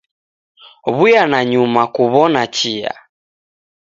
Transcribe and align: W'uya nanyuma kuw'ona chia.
W'uya 0.97 1.23
nanyuma 1.31 1.81
kuw'ona 1.95 2.43
chia. 2.55 2.93